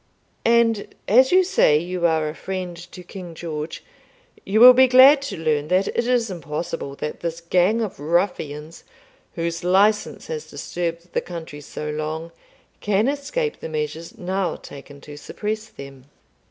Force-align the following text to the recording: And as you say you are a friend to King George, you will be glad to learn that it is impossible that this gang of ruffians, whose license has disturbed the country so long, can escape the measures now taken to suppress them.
And 0.47 0.95
as 1.07 1.31
you 1.31 1.43
say 1.43 1.77
you 1.77 2.07
are 2.07 2.27
a 2.27 2.33
friend 2.33 2.75
to 2.75 3.03
King 3.03 3.35
George, 3.35 3.83
you 4.43 4.59
will 4.59 4.73
be 4.73 4.87
glad 4.87 5.21
to 5.21 5.37
learn 5.37 5.67
that 5.67 5.89
it 5.89 6.07
is 6.07 6.31
impossible 6.31 6.95
that 6.95 7.19
this 7.19 7.39
gang 7.39 7.81
of 7.81 7.99
ruffians, 7.99 8.83
whose 9.35 9.63
license 9.63 10.25
has 10.25 10.49
disturbed 10.49 11.13
the 11.13 11.21
country 11.21 11.61
so 11.61 11.91
long, 11.91 12.31
can 12.79 13.07
escape 13.07 13.59
the 13.59 13.69
measures 13.69 14.17
now 14.17 14.55
taken 14.55 15.01
to 15.01 15.17
suppress 15.17 15.67
them. 15.67 16.05